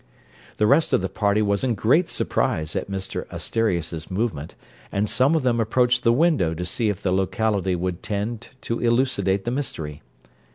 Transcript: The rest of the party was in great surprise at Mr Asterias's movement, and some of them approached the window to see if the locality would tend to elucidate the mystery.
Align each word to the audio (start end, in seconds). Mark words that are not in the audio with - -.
The 0.57 0.65
rest 0.65 0.93
of 0.93 1.01
the 1.01 1.09
party 1.09 1.43
was 1.43 1.63
in 1.63 1.75
great 1.75 2.09
surprise 2.09 2.75
at 2.75 2.89
Mr 2.89 3.27
Asterias's 3.31 4.09
movement, 4.09 4.55
and 4.91 5.07
some 5.07 5.35
of 5.35 5.43
them 5.43 5.59
approached 5.59 6.01
the 6.01 6.11
window 6.11 6.55
to 6.55 6.65
see 6.65 6.89
if 6.89 7.03
the 7.03 7.11
locality 7.11 7.75
would 7.75 8.01
tend 8.01 8.49
to 8.61 8.79
elucidate 8.79 9.45
the 9.45 9.51
mystery. 9.51 10.01